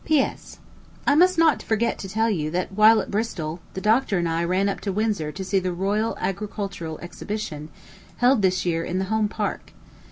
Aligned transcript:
P.S. 0.03 0.57
I 1.05 1.13
must 1.13 1.37
not 1.37 1.61
forget 1.61 1.99
to 1.99 2.09
tell 2.09 2.27
you 2.31 2.49
that, 2.49 2.71
while 2.71 3.01
at 3.01 3.11
Bristol, 3.11 3.59
the 3.75 3.81
doctor 3.81 4.17
and 4.17 4.27
I 4.27 4.43
ran 4.43 4.67
up 4.67 4.81
to 4.81 4.91
Windsor 4.91 5.31
to 5.31 5.43
see 5.43 5.59
the 5.59 5.73
royal 5.73 6.17
agricultural 6.19 6.97
exhibition, 7.03 7.69
held 8.17 8.41
this 8.41 8.65
year 8.65 8.83
in 8.83 8.97
the 8.97 9.05
Home 9.13 9.27
Park. 9.27 9.73